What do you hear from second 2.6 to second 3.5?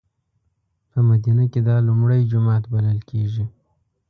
بللی کېږي.